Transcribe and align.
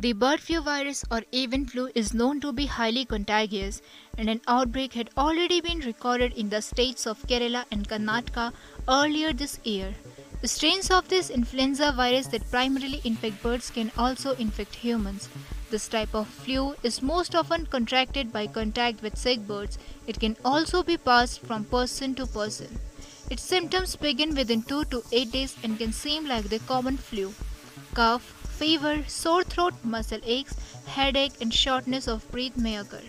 The 0.00 0.12
bird 0.12 0.38
flu 0.38 0.60
virus 0.60 1.04
or 1.10 1.24
avian 1.32 1.66
flu 1.66 1.90
is 1.92 2.14
known 2.14 2.40
to 2.42 2.52
be 2.52 2.66
highly 2.66 3.04
contagious 3.04 3.82
and 4.16 4.30
an 4.30 4.40
outbreak 4.46 4.92
had 4.92 5.10
already 5.16 5.60
been 5.60 5.80
recorded 5.80 6.34
in 6.34 6.50
the 6.50 6.62
states 6.62 7.04
of 7.04 7.26
Kerala 7.26 7.64
and 7.72 7.88
Karnataka 7.88 8.52
earlier 8.88 9.32
this 9.32 9.58
year. 9.64 9.96
The 10.40 10.46
strains 10.46 10.92
of 10.92 11.08
this 11.08 11.30
influenza 11.30 11.90
virus 11.90 12.28
that 12.28 12.48
primarily 12.48 13.00
infect 13.02 13.42
birds 13.42 13.70
can 13.70 13.90
also 13.98 14.36
infect 14.36 14.76
humans. 14.76 15.28
This 15.68 15.88
type 15.88 16.14
of 16.14 16.28
flu 16.28 16.76
is 16.84 17.02
most 17.02 17.34
often 17.34 17.66
contracted 17.66 18.32
by 18.32 18.46
contact 18.46 19.02
with 19.02 19.18
sick 19.18 19.48
birds. 19.48 19.78
It 20.06 20.20
can 20.20 20.36
also 20.44 20.84
be 20.84 20.96
passed 20.96 21.40
from 21.40 21.64
person 21.64 22.14
to 22.14 22.26
person. 22.26 22.78
Its 23.30 23.42
symptoms 23.42 23.96
begin 23.96 24.36
within 24.36 24.62
2 24.62 24.84
to 24.84 25.02
8 25.10 25.32
days 25.32 25.56
and 25.64 25.76
can 25.76 25.92
seem 25.92 26.28
like 26.28 26.50
the 26.50 26.60
common 26.60 26.98
flu. 26.98 27.34
Cough, 27.94 28.38
Fever, 28.58 29.04
sore 29.06 29.44
throat, 29.44 29.74
muscle 29.84 30.20
aches, 30.24 30.54
headache, 30.86 31.34
and 31.40 31.54
shortness 31.54 32.08
of 32.08 32.28
breath 32.32 32.56
may 32.56 32.76
occur. 32.76 33.02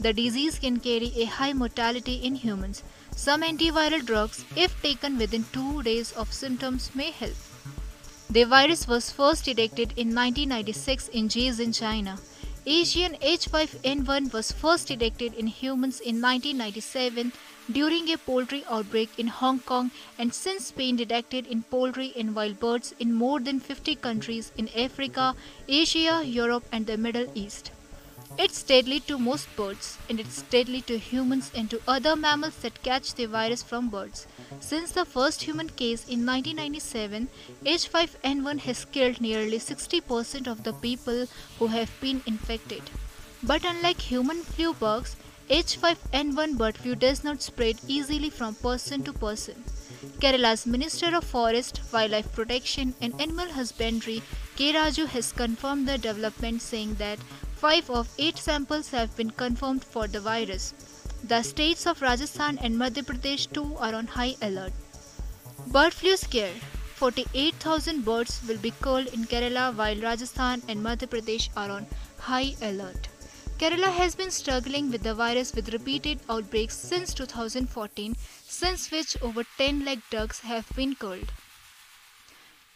The 0.00 0.12
disease 0.12 0.58
can 0.58 0.80
carry 0.80 1.12
a 1.16 1.24
high 1.24 1.52
mortality 1.52 2.14
in 2.14 2.34
humans. 2.34 2.82
Some 3.14 3.42
antiviral 3.42 4.04
drugs, 4.04 4.44
if 4.56 4.80
taken 4.82 5.16
within 5.18 5.44
two 5.52 5.82
days 5.84 6.10
of 6.12 6.32
symptoms, 6.32 6.90
may 6.94 7.10
help. 7.12 7.36
The 8.28 8.44
virus 8.44 8.86
was 8.88 9.10
first 9.10 9.44
detected 9.44 9.92
in 9.96 10.14
1996 10.14 11.08
in 11.08 11.28
Jiaxing, 11.28 11.78
China. 11.78 12.18
Asian 12.70 13.14
H5N1 13.22 14.30
was 14.30 14.52
first 14.52 14.88
detected 14.88 15.32
in 15.32 15.46
humans 15.46 16.00
in 16.00 16.20
1997 16.20 17.32
during 17.72 18.10
a 18.10 18.18
poultry 18.18 18.62
outbreak 18.68 19.08
in 19.16 19.28
Hong 19.28 19.60
Kong 19.60 19.90
and 20.18 20.34
since 20.34 20.70
been 20.70 20.94
detected 20.94 21.46
in 21.46 21.62
poultry 21.62 22.12
and 22.14 22.36
wild 22.36 22.60
birds 22.60 22.94
in 22.98 23.14
more 23.14 23.40
than 23.40 23.58
50 23.58 23.94
countries 23.94 24.52
in 24.58 24.68
Africa, 24.76 25.34
Asia, 25.66 26.22
Europe 26.22 26.64
and 26.70 26.86
the 26.86 26.98
Middle 26.98 27.32
East. 27.34 27.70
It's 28.38 28.62
deadly 28.62 29.00
to 29.00 29.18
most 29.18 29.48
birds, 29.56 29.96
and 30.10 30.20
it's 30.20 30.42
deadly 30.42 30.82
to 30.82 30.98
humans 30.98 31.50
and 31.54 31.70
to 31.70 31.80
other 31.88 32.16
mammals 32.16 32.56
that 32.56 32.82
catch 32.82 33.14
the 33.14 33.24
virus 33.24 33.62
from 33.62 33.88
birds. 33.88 34.26
Since 34.60 34.92
the 34.92 35.04
first 35.04 35.42
human 35.42 35.68
case 35.68 36.04
in 36.04 36.24
1997, 36.26 37.28
H5N1 37.64 38.58
has 38.60 38.84
killed 38.86 39.20
nearly 39.20 39.58
60% 39.58 40.46
of 40.46 40.64
the 40.64 40.72
people 40.72 41.26
who 41.58 41.66
have 41.68 41.90
been 42.00 42.22
infected. 42.26 42.82
But 43.42 43.64
unlike 43.64 44.00
human 44.00 44.42
flu 44.42 44.74
bugs, 44.74 45.16
H5N1 45.50 46.58
bird 46.58 46.76
flu 46.76 46.94
does 46.94 47.24
not 47.24 47.42
spread 47.42 47.80
easily 47.86 48.30
from 48.30 48.54
person 48.54 49.02
to 49.04 49.12
person. 49.12 49.64
Kerala's 50.20 50.66
Minister 50.66 51.14
of 51.14 51.24
Forest, 51.24 51.80
Wildlife 51.92 52.32
Protection 52.32 52.94
and 53.00 53.20
Animal 53.20 53.50
Husbandry, 53.50 54.22
K. 54.56 54.72
Raju, 54.72 55.06
has 55.06 55.32
confirmed 55.32 55.88
the 55.88 55.98
development 55.98 56.62
saying 56.62 56.94
that 56.94 57.18
5 57.56 57.90
of 57.90 58.08
8 58.18 58.38
samples 58.38 58.90
have 58.90 59.16
been 59.16 59.30
confirmed 59.30 59.84
for 59.84 60.06
the 60.06 60.20
virus. 60.20 60.74
The 61.24 61.42
states 61.42 61.86
of 61.86 62.00
Rajasthan 62.00 62.58
and 62.58 62.76
Madhya 62.76 63.02
Pradesh 63.02 63.52
too 63.52 63.76
are 63.78 63.94
on 63.94 64.06
high 64.06 64.36
alert. 64.40 64.72
Bird 65.66 65.92
flu 65.92 66.16
scare 66.16 66.54
48,000 66.94 68.04
birds 68.04 68.40
will 68.48 68.56
be 68.56 68.72
killed 68.82 69.08
in 69.08 69.24
Kerala 69.24 69.74
while 69.76 69.96
Rajasthan 69.96 70.62
and 70.68 70.80
Madhya 70.80 71.08
Pradesh 71.08 71.48
are 71.56 71.70
on 71.70 71.86
high 72.18 72.54
alert. 72.62 73.08
Kerala 73.58 73.92
has 73.92 74.14
been 74.14 74.30
struggling 74.30 74.90
with 74.90 75.02
the 75.02 75.14
virus 75.14 75.52
with 75.52 75.72
repeated 75.72 76.20
outbreaks 76.30 76.76
since 76.76 77.12
2014, 77.12 78.16
since 78.46 78.90
which 78.90 79.20
over 79.20 79.44
10 79.58 79.84
lakh 79.84 79.98
ducks 80.10 80.40
have 80.40 80.68
been 80.76 80.94
killed. 80.94 81.32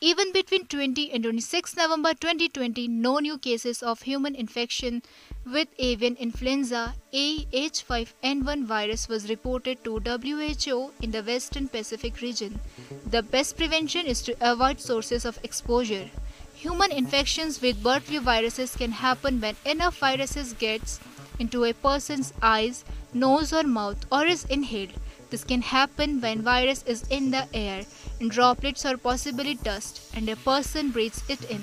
Even 0.04 0.32
between 0.32 0.66
20 0.66 1.12
and 1.12 1.22
26 1.22 1.76
November 1.76 2.12
2020, 2.12 2.88
no 2.88 3.20
new 3.20 3.38
cases 3.38 3.84
of 3.84 4.02
human 4.02 4.34
infection 4.34 5.00
with 5.46 5.68
avian 5.78 6.16
influenza 6.16 6.94
AH5N1 7.14 8.64
virus 8.64 9.08
was 9.08 9.30
reported 9.30 9.84
to 9.84 10.00
WHO 10.00 10.90
in 11.00 11.12
the 11.12 11.22
Western 11.22 11.68
Pacific 11.68 12.20
region. 12.20 12.58
The 13.06 13.22
best 13.22 13.56
prevention 13.56 14.06
is 14.06 14.22
to 14.22 14.34
avoid 14.40 14.80
sources 14.80 15.24
of 15.24 15.38
exposure. 15.44 16.10
Human 16.56 16.90
infections 16.90 17.62
with 17.62 17.80
bird 17.80 18.02
flu 18.02 18.18
viruses 18.18 18.74
can 18.74 18.90
happen 18.90 19.40
when 19.40 19.54
enough 19.64 19.98
viruses 19.98 20.52
gets 20.54 20.98
into 21.38 21.62
a 21.62 21.74
person's 21.74 22.32
eyes, 22.42 22.84
nose 23.14 23.52
or 23.52 23.62
mouth 23.62 24.04
or 24.10 24.24
is 24.24 24.44
inhaled. 24.44 24.92
This 25.30 25.44
can 25.44 25.62
happen 25.62 26.20
when 26.20 26.42
virus 26.42 26.82
is 26.86 27.04
in 27.08 27.30
the 27.30 27.46
air 27.54 27.84
in 28.20 28.28
droplets 28.28 28.84
or 28.84 28.96
possibly 28.96 29.54
dust 29.54 30.00
and 30.14 30.28
a 30.28 30.36
person 30.36 30.90
breathes 30.90 31.22
it 31.28 31.42
in. 31.50 31.62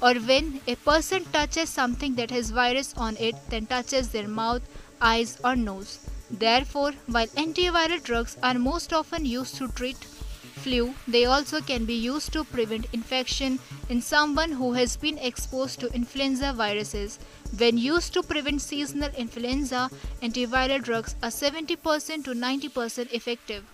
Or 0.00 0.14
when 0.14 0.60
a 0.66 0.76
person 0.76 1.24
touches 1.26 1.68
something 1.68 2.14
that 2.16 2.30
has 2.30 2.50
virus 2.50 2.94
on 2.96 3.16
it 3.16 3.34
then 3.48 3.66
touches 3.66 4.10
their 4.10 4.28
mouth, 4.28 4.62
eyes 5.00 5.38
or 5.44 5.56
nose. 5.56 5.98
Therefore, 6.30 6.92
while 7.06 7.26
antiviral 7.28 8.02
drugs 8.02 8.36
are 8.42 8.58
most 8.58 8.92
often 8.92 9.24
used 9.24 9.56
to 9.56 9.68
treat 9.68 9.96
flu, 10.58 10.94
they 11.06 11.24
also 11.24 11.60
can 11.60 11.84
be 11.84 11.94
used 11.94 12.32
to 12.32 12.44
prevent 12.44 12.86
infection 12.92 13.58
in 13.88 14.02
someone 14.02 14.52
who 14.52 14.72
has 14.72 14.96
been 14.96 15.18
exposed 15.18 15.80
to 15.80 15.92
influenza 15.94 16.52
viruses. 16.52 17.18
When 17.56 17.78
used 17.78 18.12
to 18.14 18.22
prevent 18.22 18.60
seasonal 18.60 19.10
influenza, 19.16 19.90
antiviral 20.22 20.82
drugs 20.82 21.14
are 21.22 21.30
70% 21.30 22.24
to 22.24 22.34
90% 22.34 23.12
effective. 23.12 23.64